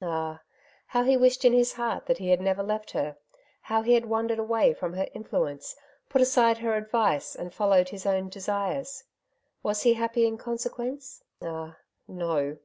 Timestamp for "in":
1.44-1.52, 10.26-10.38